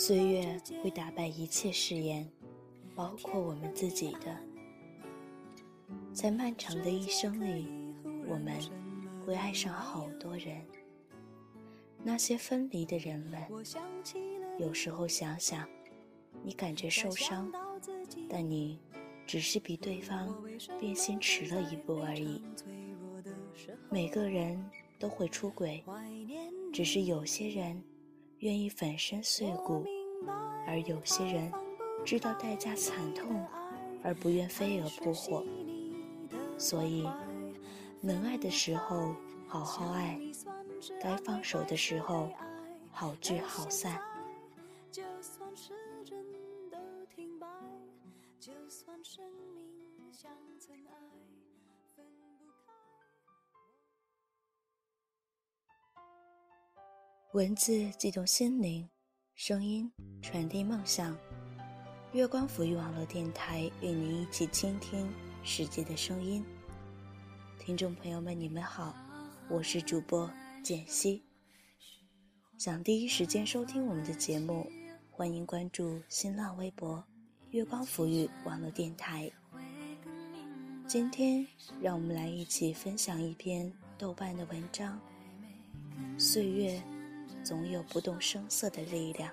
[0.00, 2.30] 岁月会打败一切誓言，
[2.94, 4.38] 包括我们自己的。
[6.12, 7.66] 在漫长的一生里，
[8.28, 8.56] 我们
[9.26, 10.64] 会爱上好多人。
[12.04, 13.42] 那些分离的人们，
[14.60, 15.68] 有时候想想，
[16.44, 17.50] 你感觉受伤，
[18.30, 18.78] 但你
[19.26, 20.32] 只是比对方
[20.78, 22.44] 变心迟了一步而已。
[23.90, 24.64] 每个人
[24.96, 25.82] 都会出轨，
[26.72, 27.82] 只是有些人
[28.40, 29.84] 愿意粉身碎骨，
[30.64, 31.52] 而有些人
[32.04, 33.44] 知道代价惨痛
[34.04, 35.44] 而不愿飞蛾扑火。
[36.56, 37.08] 所以，
[38.00, 39.14] 能爱的时候
[39.48, 40.20] 好好爱，
[41.00, 42.30] 该放手的时候
[42.92, 44.00] 好聚好散。
[57.34, 58.88] 文字激动心灵，
[59.34, 61.14] 声音传递梦想。
[62.12, 65.06] 月光抚育网络电台与您一起倾听。
[65.42, 66.42] 世界的声音，
[67.58, 68.96] 听众朋友们，你们好，
[69.50, 70.28] 我是主播
[70.64, 71.22] 简溪。
[72.56, 74.66] 想第一时间收听我们的节目，
[75.10, 77.04] 欢迎关注新浪微博
[77.52, 79.30] “月光抚育网络电台”。
[80.88, 81.46] 今天，
[81.78, 84.98] 让我们来一起分享一篇豆瓣的文章：
[86.16, 86.82] 岁月
[87.48, 89.32] 总有不动声色的力量。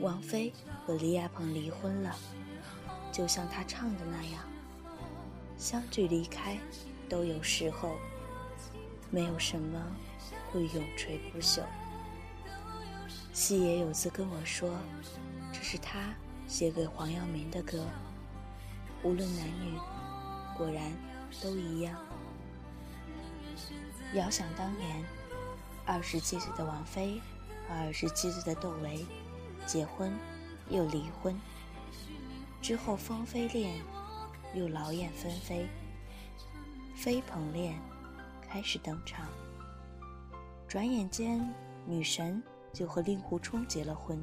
[0.00, 0.50] 王菲
[0.86, 2.16] 和李亚鹏离婚了，
[3.12, 4.42] 就像他唱的那样，
[5.58, 6.56] 相聚离开
[7.06, 7.96] 都有时候，
[9.10, 9.78] 没有什么
[10.50, 11.60] 会永垂不朽。
[13.34, 14.74] 西野有次跟我说，
[15.52, 16.14] 这是他
[16.50, 17.86] 写给黄耀明的歌，
[19.04, 19.78] 无论男女，
[20.58, 20.92] 果然
[21.40, 21.96] 都一样。
[24.14, 25.04] 遥想当年，
[25.86, 27.20] 二十七岁的王菲
[27.68, 29.06] 和二十七岁的窦唯。
[29.64, 30.12] 结婚，
[30.68, 31.38] 又离婚，
[32.60, 33.80] 之后芳菲恋，
[34.52, 35.68] 又劳燕分飞，
[36.96, 37.80] 飞鹏恋
[38.42, 39.28] 开始登场。
[40.66, 41.48] 转眼间，
[41.86, 44.20] 女神就和令狐冲结了婚。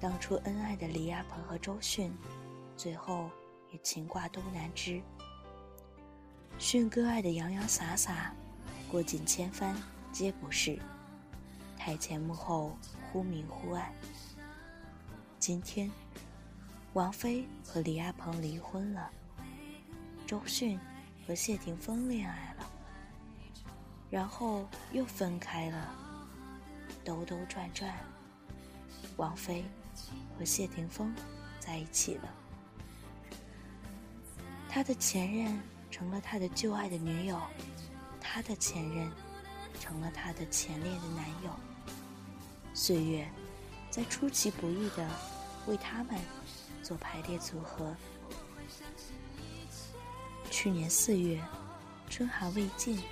[0.00, 2.10] 当初恩爱的李亚鹏和周迅，
[2.74, 3.30] 最后
[3.70, 5.02] 也情挂东南枝。
[6.58, 8.34] 迅哥爱的洋洋洒洒，
[8.90, 9.76] 过尽千帆
[10.10, 10.78] 皆不是。
[11.76, 12.76] 台前幕后，
[13.12, 13.92] 忽明忽暗。
[15.38, 15.90] 今天，
[16.94, 19.10] 王菲和李亚鹏离婚了，
[20.26, 20.80] 周迅
[21.26, 22.70] 和谢霆锋恋爱了，
[24.10, 25.94] 然后又分开了。
[27.04, 27.94] 兜兜转转，
[29.16, 29.64] 王菲
[30.38, 31.14] 和谢霆锋
[31.58, 32.34] 在一起了。
[34.68, 37.40] 他的前任成了他的旧爱的女友，
[38.20, 39.10] 他的前任
[39.80, 41.50] 成了他的前恋的男友。
[42.72, 43.28] 岁月，
[43.90, 45.08] 在出其不意的
[45.66, 46.14] 为他们
[46.82, 47.94] 做排列组合。
[50.50, 51.42] 去年四月，
[52.08, 53.02] 春寒未尽，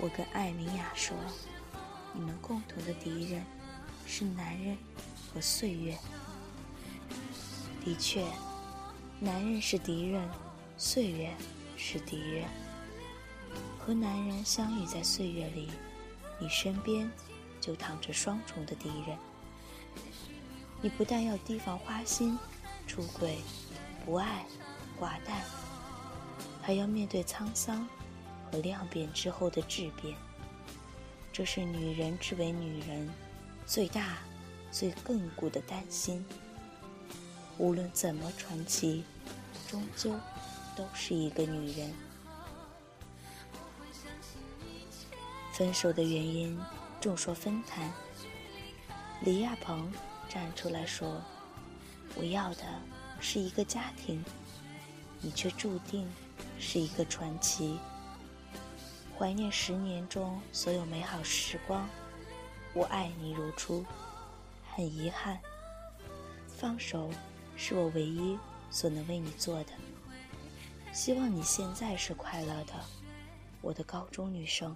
[0.00, 1.16] 我跟艾明雅说
[2.14, 3.44] ：“你们共同的敌人
[4.06, 4.76] 是男人
[5.32, 5.96] 和岁月。”
[7.84, 8.24] 的确，
[9.20, 10.28] 男人是敌人，
[10.76, 11.32] 岁月
[11.76, 12.44] 是敌人。
[13.78, 15.70] 和男人相遇在岁月里，
[16.38, 17.10] 你身边。
[17.60, 19.16] 就躺着双重的敌人，
[20.82, 22.38] 你不但要提防花心、
[22.86, 23.38] 出轨、
[24.04, 24.44] 不爱、
[25.00, 25.42] 寡淡，
[26.60, 27.88] 还要面对沧桑
[28.52, 30.14] 和量变之后的质变。
[31.32, 33.08] 这是女人之为女人
[33.66, 34.18] 最大、
[34.70, 36.24] 最亘古的担心。
[37.58, 39.04] 无论怎么传奇，
[39.68, 40.14] 终究
[40.76, 41.92] 都是一个女人。
[45.52, 46.58] 分手的原因。
[47.00, 47.90] 众说纷纭，
[49.20, 49.92] 李亚鹏
[50.26, 51.20] 站出来说
[52.16, 52.62] ：“我要的
[53.20, 54.24] 是一个家庭，
[55.20, 56.10] 你却注定
[56.58, 57.78] 是一个传奇。
[59.18, 61.86] 怀念十年中所有美好时光，
[62.74, 63.84] 我爱你如初。
[64.76, 65.38] 很遗憾，
[66.48, 67.08] 放手
[67.56, 68.36] 是我唯一
[68.70, 69.70] 所能为你做的。
[70.92, 72.74] 希望你现在是快乐的，
[73.62, 74.74] 我的高中女生。”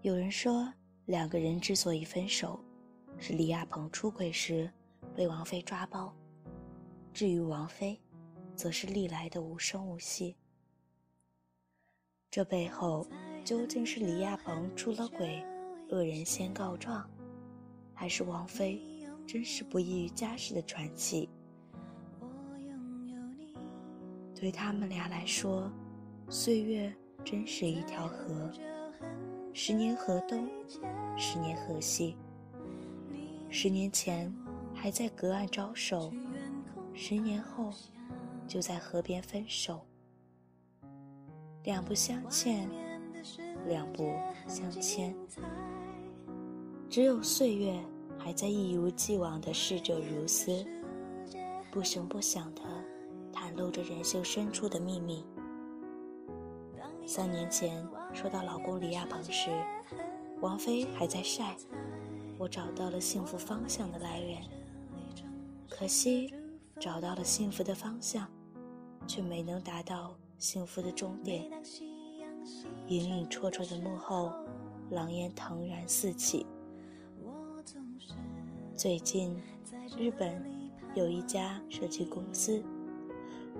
[0.00, 0.72] 有人说，
[1.04, 2.58] 两个人之所以分手，
[3.18, 4.72] 是李亚鹏出轨时
[5.14, 6.10] 被王菲抓包；
[7.12, 8.00] 至于王菲，
[8.54, 10.36] 则是历来的无声无息。
[12.30, 13.06] 这背后
[13.44, 15.44] 究竟是李亚鹏出了轨，
[15.90, 17.08] 恶人先告状，
[17.92, 18.80] 还是王菲
[19.26, 21.28] 真是不异于家世的传奇？
[24.34, 25.70] 对他们俩来说，
[26.28, 26.90] 岁月
[27.24, 28.50] 真是一条河，
[29.52, 30.48] 十年河东，
[31.18, 32.16] 十年河西。
[33.50, 34.32] 十年前
[34.72, 36.12] 还在隔岸招手，
[36.94, 37.72] 十年后
[38.46, 39.80] 就在河边分手。
[41.64, 42.68] 两不相欠，
[43.66, 44.14] 两不
[44.46, 45.14] 相牵。
[46.88, 47.78] 只有岁月
[48.18, 50.66] 还在一如既往的逝者如斯，
[51.70, 52.62] 不声不响的。
[53.32, 55.24] 袒露着人性深处的秘密。
[57.06, 59.50] 三年前说到老公李亚鹏时，
[60.40, 61.56] 王菲还在晒
[62.36, 64.42] ：“我找到了幸福方向的来源。”
[65.70, 66.34] 可惜，
[66.80, 68.26] 找到了幸福的方向，
[69.06, 71.44] 却没能达到幸福的终点。
[72.88, 74.32] 隐隐绰绰的幕后，
[74.90, 76.46] 狼烟腾然四起。
[78.74, 79.38] 最近，
[79.98, 80.42] 日本
[80.94, 82.62] 有一家设计公司。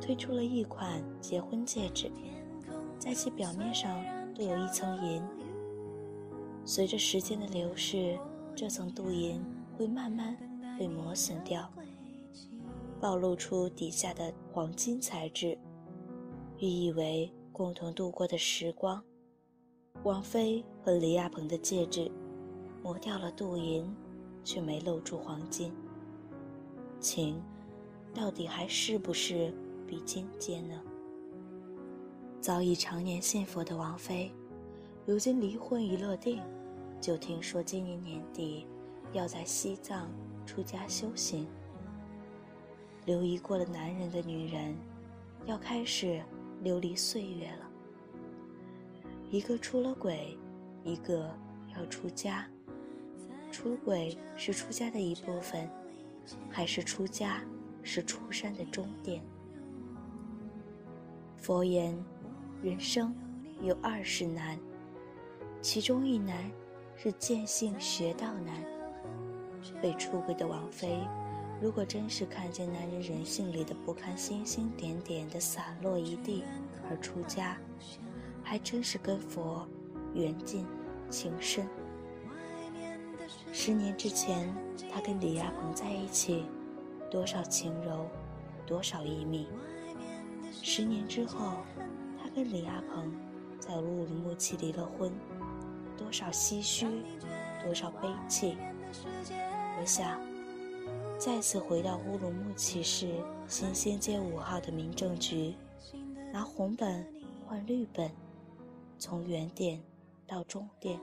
[0.00, 2.10] 推出了一款结婚戒指，
[2.98, 4.02] 在其表面上
[4.34, 5.22] 镀有一层银。
[6.64, 8.18] 随着时间的流逝，
[8.56, 9.44] 这层镀银
[9.76, 10.34] 会慢慢
[10.78, 11.70] 被磨损掉，
[13.00, 15.58] 暴露出底下的黄金材质，
[16.58, 19.02] 寓意为共同度过的时光。
[20.02, 22.10] 王菲和李亚鹏的戒指，
[22.82, 23.90] 磨掉了镀银，
[24.44, 25.72] 却没露出黄金。
[27.00, 27.42] 情，
[28.12, 29.52] 到底还是不是？
[29.86, 30.80] 比金坚呢？
[32.40, 34.30] 早已常年信佛的王菲，
[35.04, 36.40] 如今离婚一落定，
[37.00, 38.66] 就听说今年年底
[39.12, 40.08] 要在西藏
[40.46, 41.48] 出家修行。
[43.06, 44.76] 流离过了男人的女人，
[45.46, 46.22] 要开始
[46.62, 47.68] 流离岁月了。
[49.30, 50.36] 一个出了轨，
[50.84, 51.30] 一个
[51.76, 52.46] 要出家。
[53.50, 55.68] 出轨是出家的一部分，
[56.48, 57.40] 还是出家
[57.82, 59.22] 是出山的终点？
[61.36, 61.96] 佛言，
[62.62, 63.14] 人生
[63.60, 64.58] 有二十难，
[65.60, 66.50] 其中一难
[66.96, 68.62] 是见性学道难。
[69.82, 71.00] 被出轨的王妃，
[71.60, 76.42] 如果真是看见男人人性里的不堪星星点点的散落一地
[76.88, 77.58] 而出家，
[78.42, 79.68] 还真是跟佛
[80.14, 80.66] 缘尽
[81.10, 81.68] 情深。
[83.52, 84.52] 十年之前，
[84.90, 86.46] 他跟李亚鹏在一起，
[87.10, 88.08] 多少情柔，
[88.66, 89.46] 多少意密。
[90.62, 91.58] 十年之后，
[92.22, 93.12] 他跟李亚鹏
[93.58, 95.12] 在乌鲁木齐离了婚，
[95.94, 96.86] 多少唏嘘，
[97.62, 98.56] 多少悲戚。
[99.78, 100.18] 我想，
[101.20, 105.54] 再次回到乌鲁木齐市新仙街五号的民政局，
[106.32, 107.06] 拿红本
[107.46, 108.10] 换绿本，
[108.98, 109.78] 从原点
[110.26, 110.98] 到终点，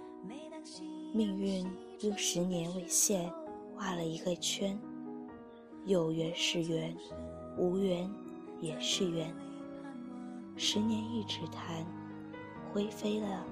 [1.13, 1.63] 命运
[2.01, 3.31] 用十年为线
[3.75, 4.75] 画了一个圈，
[5.85, 6.97] 有缘是缘，
[7.55, 8.09] 无缘
[8.59, 9.31] 也是缘。
[10.55, 11.85] 十年一指弹，
[12.73, 13.45] 灰飞了，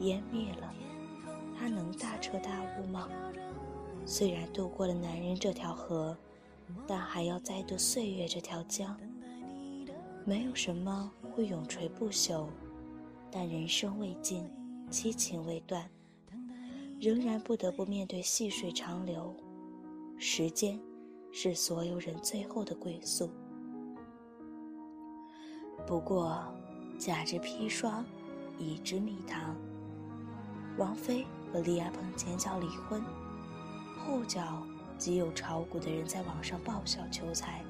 [0.00, 0.74] 烟灭了，
[1.58, 3.08] 他能大彻大悟吗？
[4.04, 6.16] 虽然渡过了男人这条河，
[6.86, 8.96] 但还要再渡岁月这条江。
[10.24, 12.46] 没有什么会永垂不朽，
[13.30, 14.48] 但人生未尽，
[14.90, 15.88] 七情未断，
[17.00, 19.34] 仍然不得不面对细水长流。
[20.18, 20.78] 时间，
[21.32, 23.30] 是所有人最后的归宿。
[25.86, 26.40] 不过，
[26.98, 28.04] 甲之砒霜，
[28.58, 29.56] 乙之蜜糖。
[30.78, 33.02] 王菲和李亚鹏前脚离婚，
[34.04, 34.66] 后脚
[34.98, 37.64] 即有炒股的人在网上爆笑求财，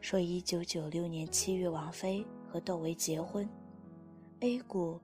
[0.00, 3.46] 说一九九六年七月王菲和窦唯结婚
[4.40, 4.98] ，A 股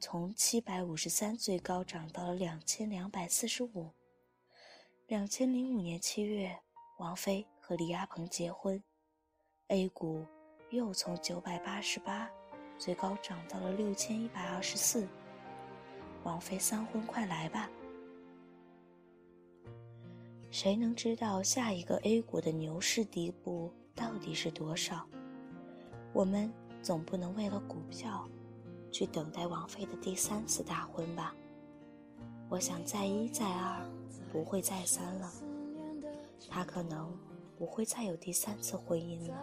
[0.00, 3.92] 从七百五十三最高涨到了两千两百四十五。
[5.06, 6.58] 两千零五年七月，
[6.98, 8.82] 王菲和李亚鹏结婚
[9.68, 10.26] ，A 股。
[10.70, 12.28] 又从九百八十八
[12.76, 15.06] 最高涨到了六千一百二十四。
[16.24, 17.70] 王菲三婚快来吧！
[20.50, 25.06] 谁能知道下一个 A 股的牛市底部到底是多少？
[26.12, 26.50] 我们
[26.82, 28.26] 总不能为了股票
[28.90, 31.34] 去等待王菲的第三次大婚吧？
[32.48, 33.84] 我想再一再二
[34.32, 35.30] 不会再三了，
[36.48, 37.12] 她可能
[37.58, 39.36] 不会再有第三次婚姻了。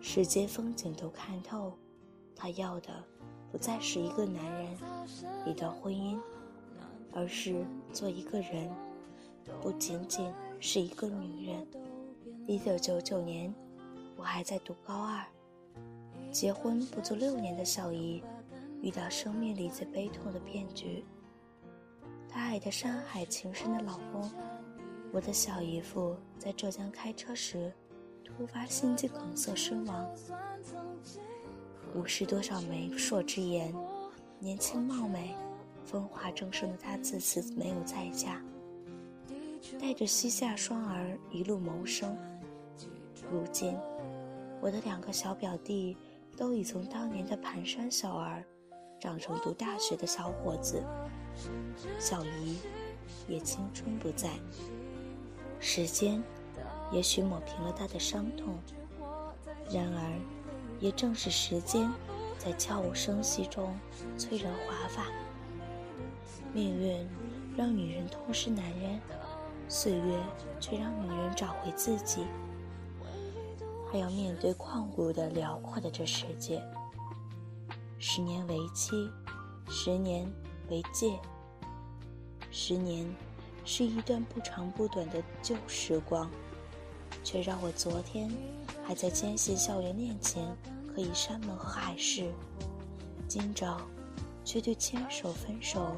[0.00, 1.72] 世间风景都看透，
[2.36, 3.02] 他要的
[3.50, 4.76] 不再是一个男人、
[5.46, 6.18] 一段婚姻，
[7.12, 8.70] 而是做一个人，
[9.60, 11.66] 不仅仅是一个女人。
[12.46, 13.54] 一九九九年，
[14.16, 15.24] 我还在读高二，
[16.30, 18.22] 结婚不足六年的小姨，
[18.80, 21.04] 遇到生命里最悲痛的骗局。
[22.28, 24.30] 她爱的山海情深的老公，
[25.12, 27.72] 我的小姨夫在浙江开车时
[28.24, 30.10] 突发心肌梗塞身亡。
[31.94, 33.74] 五十多少媒妁之言，
[34.38, 35.36] 年轻貌美、
[35.84, 38.42] 风华正盛的他自此没有再嫁，
[39.80, 42.16] 带着膝下双儿一路谋生。
[43.30, 43.76] 如今，
[44.60, 45.96] 我的两个小表弟
[46.36, 48.44] 都已从当年的蹒跚小儿，
[49.00, 50.82] 长成读大学的小伙子。
[51.98, 52.58] 小姨
[53.26, 54.30] 也青春不在，
[55.58, 56.22] 时间
[56.90, 58.58] 也许抹平了她的伤痛。
[59.70, 60.20] 然而，
[60.78, 61.90] 也正是时间，
[62.38, 63.74] 在悄无声息中
[64.18, 65.06] 催人华发。
[66.52, 67.06] 命运
[67.56, 69.00] 让女人痛失男人，
[69.68, 70.18] 岁月
[70.60, 72.26] 却让女人找回自己。
[73.90, 76.62] 还要面对旷古的辽阔的这世界。
[77.98, 79.10] 十年为期，
[79.68, 80.26] 十年
[80.68, 81.18] 为界。
[82.50, 83.06] 十年
[83.64, 86.30] 是一段不长不短的旧时光，
[87.22, 88.30] 却让我昨天
[88.86, 90.42] 还在坚信校园恋情
[90.94, 92.32] 可以山盟海誓，
[93.28, 93.80] 今朝
[94.44, 95.96] 却对牵手分手、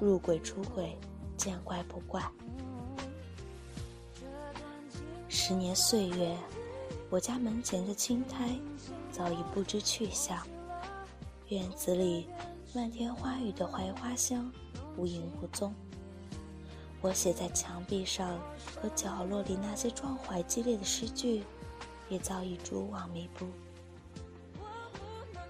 [0.00, 0.96] 入轨出轨
[1.36, 2.22] 见怪不怪。
[5.28, 6.36] 十年岁月。
[7.10, 8.58] 我家门前的青苔
[9.12, 10.44] 早已不知去向，
[11.48, 12.26] 院子里
[12.74, 14.50] 漫天花雨的槐花香
[14.96, 15.72] 无影无踪。
[17.00, 18.36] 我写在墙壁上
[18.74, 21.44] 和角落里那些壮怀激烈的诗句，
[22.08, 23.46] 也早已蛛网密布。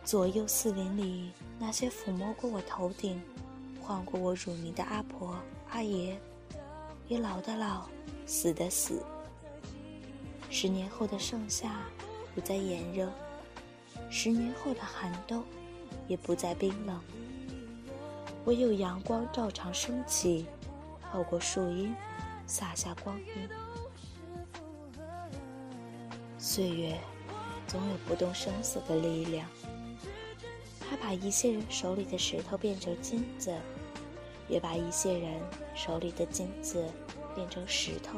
[0.05, 3.23] 左右四邻里那些抚摸过我头顶、
[3.83, 5.37] 唤过我乳名的阿婆
[5.71, 6.17] 阿爷，
[7.09, 7.87] 也老的老，
[8.27, 9.03] 死的死。
[10.51, 11.83] 十年后的盛夏
[12.35, 13.11] 不再炎热，
[14.11, 15.43] 十年后的寒冬
[16.07, 17.01] 也不再冰冷。
[18.45, 20.47] 唯有阳光照常升起，
[21.11, 21.95] 透过树荫
[22.47, 23.49] 洒下光晕。
[26.39, 26.99] 岁月
[27.67, 29.49] 总有不动声色的力量，
[30.95, 33.53] 他把一些人手里的石头变成金子，
[34.49, 35.41] 也把一些人
[35.75, 36.89] 手里的金子
[37.35, 38.17] 变成石头。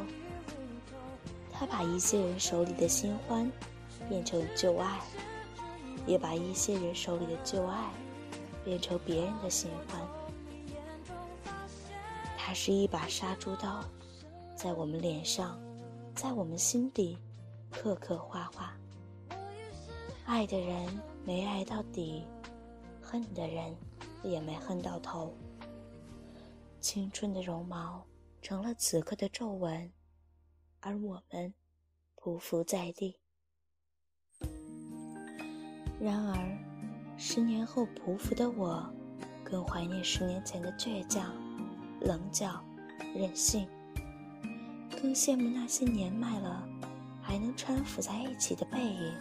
[1.50, 3.50] 他把一些人手里的新欢
[4.10, 5.00] 变成旧爱，
[6.06, 7.88] 也把一些人手里的旧爱
[8.62, 10.06] 变成别人的新欢。
[12.36, 13.82] 他是一把杀猪刀，
[14.54, 15.58] 在我们脸上，
[16.14, 17.16] 在我们心底，
[17.70, 18.76] 刻刻画画。
[20.26, 20.86] 爱的人
[21.24, 22.26] 没爱到底，
[23.20, 23.74] 恨的人
[24.22, 25.34] 也没恨到头。
[26.80, 28.06] 青春的绒毛
[28.40, 29.92] 成了此刻的皱纹。
[30.80, 31.52] 而我们
[32.14, 33.18] 匍匐在地。
[35.98, 38.88] 然而，十年后匍匐的我，
[39.42, 41.34] 更怀念十年前的倔强、
[42.00, 42.62] 棱角、
[43.16, 43.66] 任性，
[44.90, 46.68] 更羡慕那些年迈了
[47.20, 49.18] 还能搀扶在一起的背影，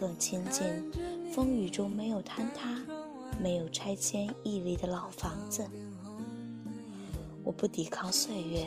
[0.00, 0.90] 更亲近
[1.30, 2.74] 风雨中没有坍塌、
[3.38, 5.62] 没有拆迁屹立的老房子。
[7.44, 8.66] 我不抵抗岁月，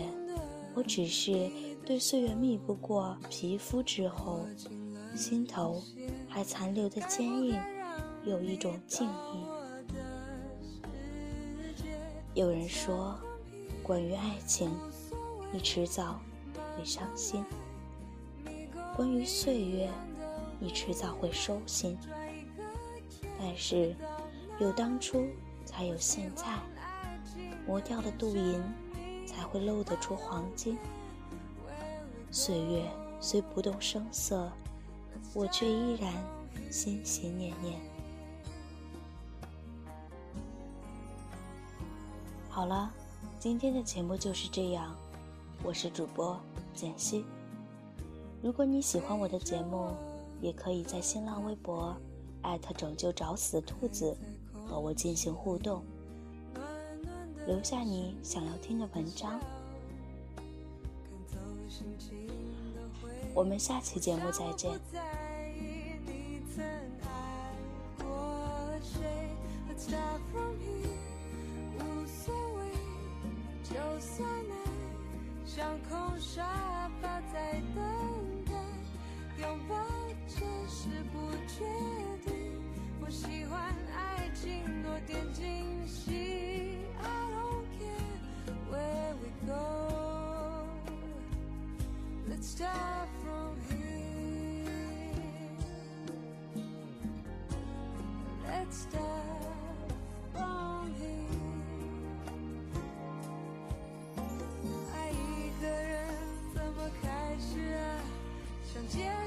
[0.76, 1.50] 我只是。
[1.86, 4.46] 对岁月密不过皮肤之后，
[5.16, 5.82] 心头
[6.30, 7.60] 还残留的坚硬，
[8.24, 9.44] 有一种敬意。
[12.36, 13.20] 有人说，
[13.82, 14.72] 关于爱情，
[15.52, 16.22] 你迟早
[16.78, 17.44] 会伤心；
[18.96, 19.90] 关于岁月，
[20.64, 21.98] 你迟早会收心。
[23.38, 23.94] 但是，
[24.60, 25.28] 有当初
[25.66, 26.46] 才有现在，
[27.68, 28.64] 磨掉了镀银，
[29.28, 30.78] 才会露得出黄金。
[32.32, 32.90] 岁月
[33.20, 34.50] 虽不动声色，
[35.34, 36.14] 我却依然
[36.72, 37.78] 心心念念。
[42.48, 42.90] 好了，
[43.38, 44.96] 今天的节目就是这样，
[45.62, 46.40] 我是主播
[46.74, 47.26] 简溪。
[48.42, 49.94] 如果你喜欢我的节目，
[50.44, 51.96] 也可以在新浪微博
[52.78, 54.14] 拯救找死的兔子
[54.68, 55.82] 和我进行互动，
[57.48, 59.40] 留下你想要听的文章。
[63.34, 64.70] 我们下期节目再见。
[79.44, 79.76] 拥抱
[80.26, 81.66] 真实不确
[82.24, 82.34] 定
[83.02, 89.54] 我喜欢爱情多点惊喜 i don't care where we go
[92.30, 94.70] let's start from here
[98.48, 99.23] let's start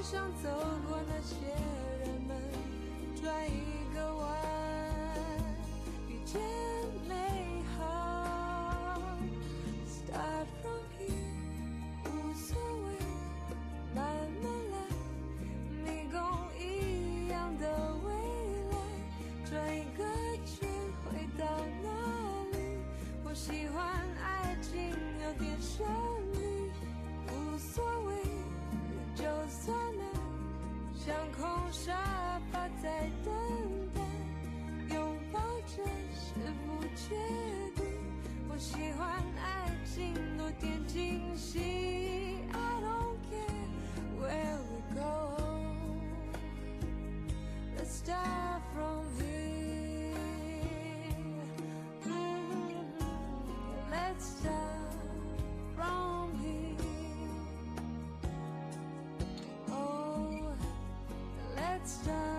[0.09, 0.56] 想走
[61.87, 62.36] it's.